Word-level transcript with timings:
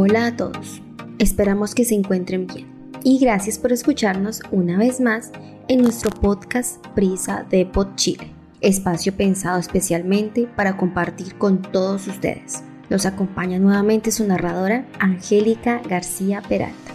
Hola 0.00 0.26
a 0.26 0.36
todos, 0.36 0.80
esperamos 1.18 1.74
que 1.74 1.84
se 1.84 1.96
encuentren 1.96 2.46
bien 2.46 2.68
y 3.02 3.18
gracias 3.18 3.58
por 3.58 3.72
escucharnos 3.72 4.42
una 4.52 4.78
vez 4.78 5.00
más 5.00 5.32
en 5.66 5.82
nuestro 5.82 6.12
podcast 6.12 6.86
Prisa 6.94 7.44
de 7.50 7.66
Pod 7.66 7.96
Chile, 7.96 8.30
espacio 8.60 9.12
pensado 9.12 9.58
especialmente 9.58 10.46
para 10.54 10.76
compartir 10.76 11.36
con 11.36 11.62
todos 11.62 12.06
ustedes. 12.06 12.62
Nos 12.88 13.06
acompaña 13.06 13.58
nuevamente 13.58 14.12
su 14.12 14.24
narradora 14.24 14.86
Angélica 15.00 15.82
García 15.88 16.42
Peralta. 16.48 16.92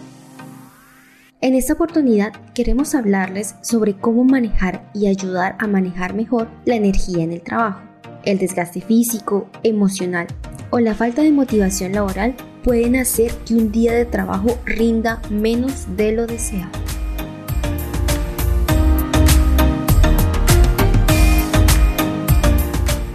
En 1.42 1.56
esta 1.56 1.74
oportunidad 1.74 2.32
queremos 2.54 2.96
hablarles 2.96 3.56
sobre 3.64 3.98
cómo 3.98 4.24
manejar 4.24 4.90
y 4.94 5.08
ayudar 5.08 5.58
a 5.60 5.68
manejar 5.68 6.14
mejor 6.14 6.48
la 6.64 6.76
energía 6.76 7.22
en 7.26 7.34
el 7.34 7.42
trabajo, 7.42 7.82
el 8.24 8.38
desgaste 8.38 8.80
físico, 8.80 9.50
emocional 9.62 10.28
o 10.70 10.80
la 10.80 10.96
falta 10.96 11.22
de 11.22 11.34
motivación 11.34 11.92
laboral 11.92 12.38
pueden 12.64 12.96
hacer 12.96 13.32
que 13.46 13.56
un 13.56 13.72
día 13.72 13.94
de 13.94 14.06
trabajo 14.06 14.58
rinda 14.66 15.22
menos 15.30 15.86
de 15.98 16.14
lo 16.14 16.26
deseado. 16.26 16.72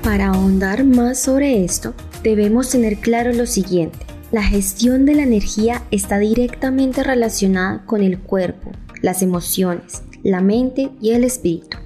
Para 0.02 0.28
ahondar 0.28 0.84
más 0.84 1.18
sobre 1.18 1.64
esto, 1.64 1.94
debemos 2.22 2.70
tener 2.70 2.98
claro 2.98 3.32
lo 3.32 3.46
siguiente. 3.46 3.98
La 4.30 4.42
gestión 4.42 5.06
de 5.06 5.14
la 5.14 5.22
energía 5.22 5.82
está 5.90 6.18
directamente 6.18 7.02
relacionada 7.02 7.84
con 7.86 8.02
el 8.02 8.18
cuerpo, 8.18 8.72
las 9.00 9.22
emociones, 9.22 10.02
la 10.22 10.42
mente 10.42 10.90
y 11.00 11.12
el 11.12 11.24
espíritu. 11.24 11.78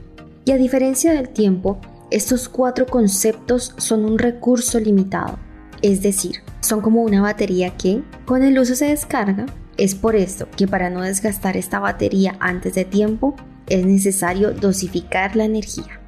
Y 0.44 0.50
a 0.50 0.56
diferencia 0.56 1.12
del 1.12 1.28
tiempo, 1.28 1.80
estos 2.10 2.48
cuatro 2.48 2.86
conceptos 2.86 3.74
son 3.76 4.04
un 4.04 4.18
recurso 4.18 4.80
limitado 4.80 5.38
es 5.82 6.02
decir, 6.02 6.42
son 6.60 6.80
como 6.80 7.02
una 7.02 7.20
batería 7.20 7.76
que 7.76 8.02
con 8.24 8.42
el 8.42 8.58
uso 8.58 8.74
se 8.74 8.86
descarga. 8.86 9.46
Es 9.76 9.94
por 9.94 10.16
esto 10.16 10.48
que 10.56 10.68
para 10.68 10.90
no 10.90 11.02
desgastar 11.02 11.56
esta 11.56 11.80
batería 11.80 12.36
antes 12.40 12.74
de 12.74 12.84
tiempo 12.84 13.34
es 13.68 13.84
necesario 13.84 14.52
dosificar 14.52 15.34
la 15.34 15.44
energía. 15.44 16.00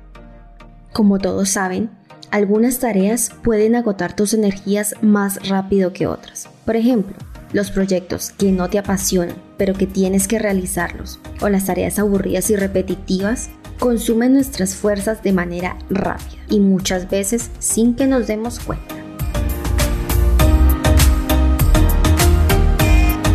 Como 0.92 1.18
todos 1.18 1.50
saben, 1.50 1.90
algunas 2.30 2.78
tareas 2.78 3.32
pueden 3.42 3.74
agotar 3.74 4.14
tus 4.14 4.34
energías 4.34 4.94
más 5.02 5.48
rápido 5.48 5.92
que 5.92 6.06
otras. 6.06 6.48
Por 6.64 6.76
ejemplo, 6.76 7.16
los 7.52 7.70
proyectos 7.70 8.30
que 8.30 8.52
no 8.52 8.68
te 8.68 8.78
apasionan, 8.78 9.36
pero 9.56 9.74
que 9.74 9.86
tienes 9.86 10.26
que 10.26 10.38
realizarlos, 10.38 11.20
o 11.40 11.48
las 11.48 11.66
tareas 11.66 11.98
aburridas 11.98 12.50
y 12.50 12.56
repetitivas, 12.56 13.50
consumen 13.78 14.34
nuestras 14.34 14.74
fuerzas 14.74 15.22
de 15.22 15.32
manera 15.32 15.76
rápida 15.90 16.42
y 16.48 16.60
muchas 16.60 17.08
veces 17.08 17.50
sin 17.60 17.94
que 17.94 18.06
nos 18.06 18.26
demos 18.26 18.58
cuenta. 18.60 18.93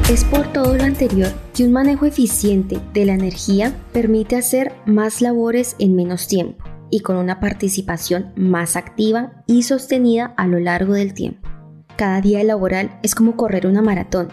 Es 0.10 0.24
por 0.24 0.52
todo 0.52 0.76
lo 0.76 0.86
anterior 0.86 1.32
que 1.54 1.64
un 1.64 1.72
manejo 1.72 2.08
eficiente 2.08 2.82
de 2.96 3.06
la 3.06 3.14
energía 3.14 3.76
permite 3.94 4.38
hacer 4.38 4.74
más 4.88 5.22
labores 5.22 5.76
en 5.78 5.96
menos 5.96 6.28
tiempo 6.28 6.64
y 6.90 7.02
con 7.02 7.16
una 7.16 7.40
participación 7.40 8.34
más 8.36 8.76
activa 8.76 9.44
y 9.46 9.62
sostenida 9.62 10.34
a 10.36 10.48
lo 10.48 10.58
largo 10.58 10.94
del 10.94 11.14
tiempo. 11.14 11.48
Cada 11.96 12.22
día 12.22 12.44
laboral 12.44 13.00
es 13.04 13.14
como 13.14 13.36
correr 13.36 13.68
una 13.68 13.84
maratón. 13.84 14.30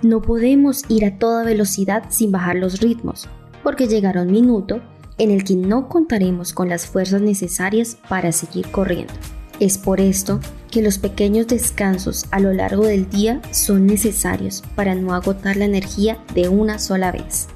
No 0.00 0.22
podemos 0.22 0.84
ir 0.88 1.04
a 1.04 1.18
toda 1.18 1.44
velocidad 1.44 2.04
sin 2.08 2.32
bajar 2.32 2.56
los 2.56 2.80
ritmos, 2.80 3.28
porque 3.62 3.86
llegará 3.86 4.22
un 4.22 4.30
minuto 4.30 4.80
en 5.18 5.30
el 5.30 5.44
que 5.44 5.56
no 5.56 5.90
contaremos 5.90 6.54
con 6.54 6.70
las 6.70 6.86
fuerzas 6.86 7.20
necesarias 7.20 7.98
para 8.08 8.32
seguir 8.32 8.70
corriendo. 8.70 9.12
Es 9.60 9.76
por 9.76 10.00
esto 10.00 10.40
que 10.70 10.82
los 10.82 10.98
pequeños 10.98 11.46
descansos 11.46 12.26
a 12.30 12.40
lo 12.40 12.52
largo 12.52 12.84
del 12.84 13.08
día 13.08 13.40
son 13.50 13.86
necesarios 13.86 14.62
para 14.74 14.94
no 14.94 15.14
agotar 15.14 15.56
la 15.56 15.64
energía 15.64 16.18
de 16.34 16.48
una 16.48 16.78
sola 16.78 17.12
vez. 17.12 17.48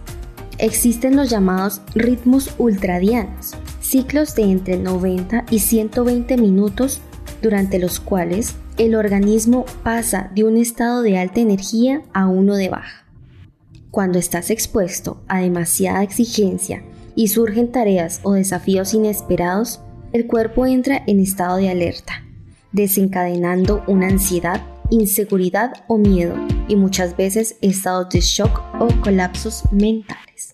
Existen 0.59 1.17
los 1.17 1.31
llamados 1.31 1.81
ritmos 1.95 2.51
ultradianos, 2.59 3.55
ciclos 3.81 4.35
de 4.35 4.43
entre 4.43 4.77
90 4.77 5.47
y 5.51 5.59
120 5.59 6.37
minutos 6.37 7.01
durante 7.43 7.79
los 7.79 8.01
cuales 8.01 8.55
el 8.79 8.95
organismo 8.95 9.67
pasa 9.83 10.31
de 10.35 10.45
un 10.45 10.57
estado 10.57 11.03
de 11.03 11.19
alta 11.19 11.41
energía 11.41 12.03
a 12.13 12.27
uno 12.27 12.57
de 12.57 12.69
baja. 12.69 13.05
Cuando 13.91 14.19
estás 14.19 14.51
expuesto 14.51 15.23
a 15.29 15.41
demasiada 15.41 16.03
exigencia 16.03 16.83
y 17.15 17.29
surgen 17.29 17.71
tareas 17.71 18.21
o 18.23 18.33
desafíos 18.33 18.95
inesperados, 18.95 19.81
el 20.13 20.27
cuerpo 20.27 20.67
entra 20.67 21.03
en 21.07 21.21
estado 21.21 21.57
de 21.57 21.69
alerta, 21.69 22.25
desencadenando 22.73 23.83
una 23.87 24.09
ansiedad, 24.09 24.63
inseguridad 24.91 25.85
o 25.89 25.99
miedo 25.99 26.35
y 26.69 26.77
muchas 26.77 27.17
veces 27.17 27.57
estados 27.61 28.09
de 28.11 28.21
shock 28.21 28.63
o 28.81 28.89
colapsos 29.03 29.65
mentales. 29.73 30.53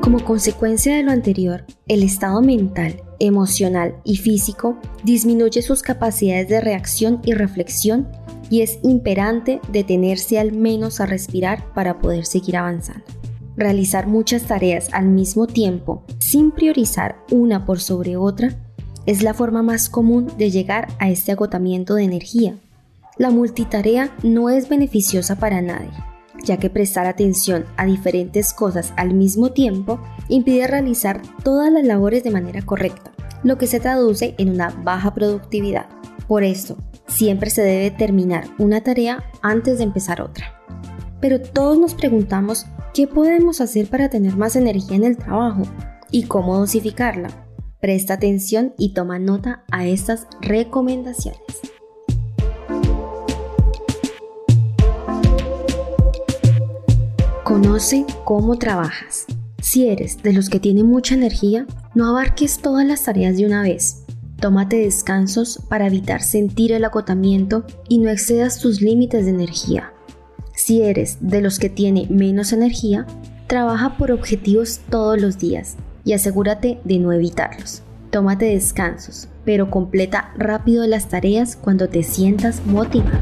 Como 0.00 0.24
consecuencia 0.24 0.96
de 0.96 1.02
lo 1.02 1.10
anterior, 1.10 1.64
el 1.88 2.04
estado 2.04 2.40
mental, 2.40 3.02
emocional 3.18 3.96
y 4.04 4.16
físico 4.16 4.78
disminuye 5.02 5.62
sus 5.62 5.82
capacidades 5.82 6.48
de 6.48 6.60
reacción 6.60 7.20
y 7.24 7.32
reflexión 7.32 8.08
y 8.48 8.60
es 8.60 8.78
imperante 8.84 9.60
detenerse 9.72 10.38
al 10.38 10.52
menos 10.52 11.00
a 11.00 11.06
respirar 11.06 11.72
para 11.74 11.98
poder 11.98 12.24
seguir 12.24 12.56
avanzando. 12.56 13.04
Realizar 13.56 14.06
muchas 14.06 14.42
tareas 14.42 14.88
al 14.92 15.06
mismo 15.06 15.46
tiempo, 15.46 16.04
sin 16.18 16.50
priorizar 16.50 17.16
una 17.30 17.64
por 17.64 17.80
sobre 17.80 18.16
otra, 18.16 18.54
es 19.06 19.22
la 19.22 19.32
forma 19.32 19.62
más 19.62 19.88
común 19.88 20.30
de 20.36 20.50
llegar 20.50 20.88
a 20.98 21.08
este 21.08 21.32
agotamiento 21.32 21.94
de 21.94 22.04
energía. 22.04 22.56
La 23.16 23.30
multitarea 23.30 24.14
no 24.22 24.50
es 24.50 24.68
beneficiosa 24.68 25.36
para 25.36 25.62
nadie, 25.62 25.92
ya 26.44 26.58
que 26.58 26.68
prestar 26.68 27.06
atención 27.06 27.64
a 27.78 27.86
diferentes 27.86 28.52
cosas 28.52 28.92
al 28.96 29.14
mismo 29.14 29.52
tiempo 29.52 30.00
impide 30.28 30.66
realizar 30.66 31.22
todas 31.42 31.72
las 31.72 31.84
labores 31.84 32.24
de 32.24 32.30
manera 32.30 32.60
correcta, 32.60 33.12
lo 33.42 33.56
que 33.56 33.66
se 33.66 33.80
traduce 33.80 34.34
en 34.36 34.50
una 34.50 34.68
baja 34.68 35.14
productividad. 35.14 35.86
Por 36.28 36.44
esto, 36.44 36.76
siempre 37.06 37.48
se 37.48 37.62
debe 37.62 37.90
terminar 37.90 38.44
una 38.58 38.82
tarea 38.82 39.24
antes 39.40 39.78
de 39.78 39.84
empezar 39.84 40.20
otra. 40.20 40.55
Pero 41.20 41.40
todos 41.40 41.78
nos 41.78 41.94
preguntamos 41.94 42.66
qué 42.94 43.06
podemos 43.06 43.60
hacer 43.60 43.88
para 43.88 44.08
tener 44.08 44.36
más 44.36 44.56
energía 44.56 44.96
en 44.96 45.04
el 45.04 45.16
trabajo 45.16 45.62
y 46.10 46.24
cómo 46.24 46.56
dosificarla. 46.58 47.28
Presta 47.80 48.14
atención 48.14 48.74
y 48.78 48.94
toma 48.94 49.18
nota 49.18 49.64
a 49.70 49.86
estas 49.86 50.26
recomendaciones. 50.40 51.40
Conoce 57.44 58.04
cómo 58.24 58.56
trabajas. 58.56 59.26
Si 59.60 59.88
eres 59.88 60.22
de 60.22 60.32
los 60.32 60.48
que 60.48 60.60
tienen 60.60 60.86
mucha 60.86 61.14
energía, 61.14 61.66
no 61.94 62.08
abarques 62.08 62.58
todas 62.58 62.86
las 62.86 63.04
tareas 63.04 63.36
de 63.36 63.46
una 63.46 63.62
vez 63.62 64.06
Tómate 64.40 64.76
descansos 64.76 65.58
para 65.68 65.86
evitar 65.86 66.22
sentir 66.22 66.72
el 66.72 66.84
agotamiento 66.84 67.64
y 67.88 67.98
no 67.98 68.10
excedas 68.10 68.60
tus 68.60 68.82
límites 68.82 69.24
de 69.24 69.30
energía. 69.30 69.92
Si 70.56 70.80
eres 70.80 71.18
de 71.20 71.42
los 71.42 71.58
que 71.58 71.68
tiene 71.68 72.06
menos 72.08 72.50
energía, 72.54 73.06
trabaja 73.46 73.98
por 73.98 74.10
objetivos 74.10 74.80
todos 74.88 75.20
los 75.20 75.38
días 75.38 75.76
y 76.02 76.14
asegúrate 76.14 76.80
de 76.82 76.98
no 76.98 77.12
evitarlos. 77.12 77.82
Tómate 78.10 78.46
descansos, 78.46 79.28
pero 79.44 79.70
completa 79.70 80.32
rápido 80.38 80.86
las 80.86 81.10
tareas 81.10 81.56
cuando 81.56 81.90
te 81.90 82.02
sientas 82.02 82.64
motivado. 82.64 83.18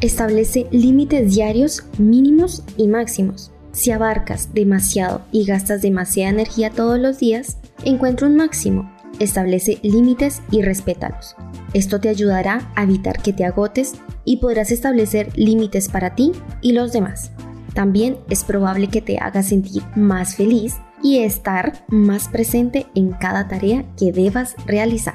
Establece 0.00 0.68
límites 0.70 1.34
diarios 1.34 1.82
mínimos 1.98 2.62
y 2.76 2.86
máximos. 2.86 3.50
Si 3.72 3.90
abarcas 3.90 4.54
demasiado 4.54 5.22
y 5.32 5.44
gastas 5.44 5.82
demasiada 5.82 6.30
energía 6.30 6.70
todos 6.70 7.00
los 7.00 7.18
días, 7.18 7.56
encuentra 7.84 8.28
un 8.28 8.36
máximo, 8.36 8.95
establece 9.20 9.78
límites 9.82 10.42
y 10.50 10.62
respétalos. 10.62 11.36
Esto 11.72 12.00
te 12.00 12.08
ayudará 12.08 12.70
a 12.74 12.82
evitar 12.84 13.20
que 13.22 13.32
te 13.32 13.44
agotes 13.44 13.94
y 14.24 14.38
podrás 14.38 14.70
establecer 14.70 15.30
límites 15.36 15.88
para 15.88 16.14
ti 16.14 16.32
y 16.60 16.72
los 16.72 16.92
demás. 16.92 17.30
También 17.74 18.18
es 18.30 18.44
probable 18.44 18.88
que 18.88 19.02
te 19.02 19.18
haga 19.18 19.42
sentir 19.42 19.82
más 19.94 20.36
feliz 20.36 20.76
y 21.02 21.18
estar 21.18 21.84
más 21.88 22.28
presente 22.28 22.86
en 22.94 23.12
cada 23.12 23.48
tarea 23.48 23.84
que 23.98 24.12
debas 24.12 24.56
realizar. 24.66 25.14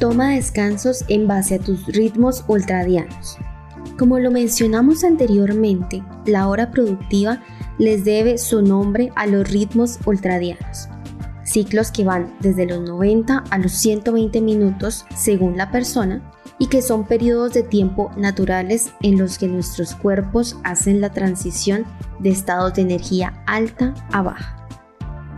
Toma 0.00 0.30
descansos 0.30 1.04
en 1.08 1.26
base 1.26 1.56
a 1.56 1.58
tus 1.58 1.84
ritmos 1.86 2.44
ultradianos. 2.46 3.36
Como 3.98 4.20
lo 4.20 4.30
mencionamos 4.30 5.02
anteriormente, 5.02 6.04
la 6.24 6.46
hora 6.46 6.70
productiva 6.70 7.42
les 7.78 8.04
debe 8.04 8.38
su 8.38 8.62
nombre 8.62 9.10
a 9.16 9.26
los 9.26 9.50
ritmos 9.50 9.98
ultradianos. 10.06 10.88
ciclos 11.42 11.90
que 11.90 12.04
van 12.04 12.36
desde 12.40 12.66
los 12.66 12.80
90 12.86 13.42
a 13.50 13.58
los 13.58 13.72
120 13.72 14.40
minutos 14.42 15.06
según 15.16 15.56
la 15.56 15.70
persona 15.72 16.30
y 16.58 16.66
que 16.66 16.82
son 16.82 17.06
periodos 17.06 17.54
de 17.54 17.62
tiempo 17.62 18.10
naturales 18.18 18.92
en 19.00 19.18
los 19.18 19.38
que 19.38 19.48
nuestros 19.48 19.94
cuerpos 19.94 20.58
hacen 20.62 21.00
la 21.00 21.10
transición 21.10 21.86
de 22.20 22.28
estados 22.28 22.74
de 22.74 22.82
energía 22.82 23.42
alta 23.46 23.94
a 24.12 24.22
baja. 24.22 24.68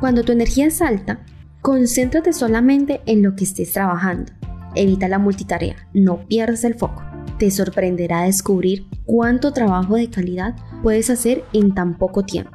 Cuando 0.00 0.24
tu 0.24 0.32
energía 0.32 0.66
es 0.66 0.82
alta, 0.82 1.20
concéntrate 1.62 2.32
solamente 2.32 3.00
en 3.06 3.22
lo 3.22 3.36
que 3.36 3.44
estés 3.44 3.72
trabajando. 3.72 4.32
Evita 4.74 5.08
la 5.08 5.18
multitarea, 5.18 5.76
no 5.92 6.26
pierdas 6.26 6.64
el 6.64 6.74
foco. 6.74 7.02
Te 7.38 7.50
sorprenderá 7.50 8.22
descubrir 8.22 8.86
cuánto 9.04 9.52
trabajo 9.52 9.96
de 9.96 10.10
calidad 10.10 10.54
puedes 10.82 11.10
hacer 11.10 11.44
en 11.52 11.74
tan 11.74 11.98
poco 11.98 12.24
tiempo. 12.24 12.52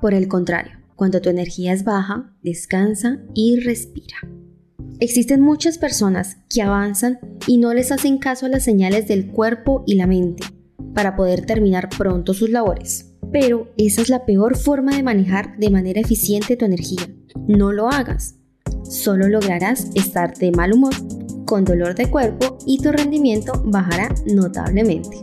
Por 0.00 0.14
el 0.14 0.28
contrario, 0.28 0.78
cuando 0.96 1.20
tu 1.20 1.30
energía 1.30 1.72
es 1.72 1.84
baja, 1.84 2.32
descansa 2.42 3.18
y 3.34 3.60
respira. 3.60 4.16
Existen 5.00 5.40
muchas 5.40 5.78
personas 5.78 6.36
que 6.48 6.62
avanzan 6.62 7.18
y 7.48 7.58
no 7.58 7.74
les 7.74 7.90
hacen 7.90 8.18
caso 8.18 8.46
a 8.46 8.48
las 8.48 8.62
señales 8.62 9.08
del 9.08 9.26
cuerpo 9.32 9.82
y 9.86 9.96
la 9.96 10.06
mente 10.06 10.44
para 10.94 11.16
poder 11.16 11.46
terminar 11.46 11.88
pronto 11.88 12.34
sus 12.34 12.50
labores. 12.50 13.12
Pero 13.32 13.72
esa 13.76 14.02
es 14.02 14.08
la 14.08 14.26
peor 14.26 14.56
forma 14.56 14.94
de 14.94 15.02
manejar 15.02 15.56
de 15.58 15.70
manera 15.70 16.00
eficiente 16.00 16.56
tu 16.56 16.66
energía. 16.66 17.08
No 17.48 17.72
lo 17.72 17.88
hagas. 17.88 18.36
Solo 18.84 19.28
lograrás 19.28 19.90
estar 19.94 20.34
de 20.36 20.52
mal 20.52 20.72
humor, 20.72 20.94
con 21.52 21.66
dolor 21.66 21.94
de 21.94 22.10
cuerpo 22.10 22.56
y 22.64 22.78
tu 22.78 22.90
rendimiento 22.92 23.52
bajará 23.62 24.08
notablemente. 24.24 25.20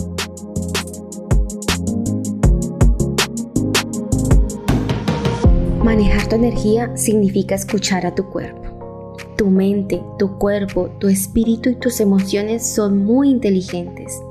Manejar 5.84 6.30
tu 6.30 6.36
energía 6.36 6.96
significa 6.96 7.56
escuchar 7.56 8.06
a 8.06 8.14
tu 8.14 8.30
cuerpo. 8.30 9.18
Tu 9.38 9.48
mente, 9.48 10.04
tu 10.20 10.38
cuerpo, 10.38 10.92
tu 11.00 11.08
espíritu 11.08 11.72
y 11.72 11.76
tus 11.78 12.00
emociones 12.00 12.76
son 12.76 13.04
muy 13.04 13.32
inteligentes. 13.32 14.22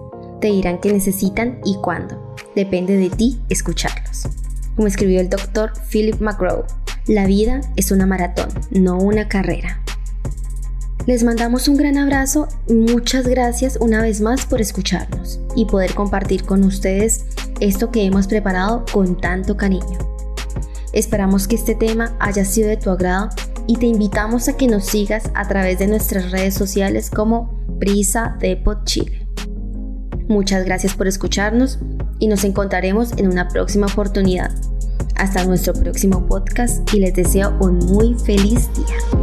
Te 0.41 0.53
dirán 0.53 0.81
qué 0.81 0.93
necesitan 0.93 1.59
y 1.65 1.75
cuándo. 1.83 2.37
Depende 2.55 2.97
de 2.97 3.11
ti 3.11 3.41
escucharlos. 3.49 4.29
Como 4.77 4.87
escribió 4.87 5.21
el 5.21 5.31
doctor 5.31 5.73
Philip 5.91 6.21
McGraw, 6.21 6.63
la 7.09 7.27
vida 7.27 7.61
es 7.75 7.91
una 7.91 8.07
maratón, 8.07 8.51
no 8.71 8.99
una 8.99 9.27
carrera. 9.27 9.83
Les 11.09 11.25
mandamos 11.25 11.69
un 11.69 11.79
gran 11.79 11.97
abrazo 11.97 12.49
y 12.67 12.75
muchas 12.75 13.27
gracias 13.27 13.79
una 13.81 14.03
vez 14.03 14.21
más 14.21 14.45
por 14.45 14.61
escucharnos 14.61 15.41
y 15.57 15.65
poder 15.65 15.95
compartir 15.95 16.45
con 16.45 16.63
ustedes 16.65 17.25
esto 17.61 17.91
que 17.91 18.05
hemos 18.05 18.27
preparado 18.27 18.85
con 18.93 19.19
tanto 19.19 19.57
cariño. 19.57 19.99
Esperamos 20.93 21.49
que 21.49 21.57
este 21.57 21.75
tema 21.75 22.15
haya 22.21 22.45
sido 22.45 22.69
de 22.69 22.77
tu 22.77 22.91
agrado 22.91 23.31
y 23.67 23.79
te 23.79 23.87
invitamos 23.87 24.49
a 24.49 24.59
que 24.59 24.67
nos 24.67 24.85
sigas 24.85 25.31
a 25.33 25.49
través 25.49 25.79
de 25.79 25.87
nuestras 25.87 26.31
redes 26.31 26.53
sociales 26.53 27.09
como 27.09 27.65
Brisa 27.67 28.37
Depot 28.39 28.85
Chile. 28.85 29.27
Muchas 30.29 30.67
gracias 30.67 30.93
por 30.93 31.09
escucharnos 31.09 31.79
y 32.19 32.27
nos 32.27 32.45
encontraremos 32.45 33.13
en 33.17 33.29
una 33.29 33.49
próxima 33.49 33.87
oportunidad. 33.87 34.51
Hasta 35.15 35.47
nuestro 35.47 35.73
próximo 35.73 36.27
podcast 36.27 36.87
y 36.93 37.01
les 37.01 37.15
deseo 37.15 37.57
un 37.61 37.79
muy 37.79 38.15
feliz 38.27 38.69
día. 38.75 39.18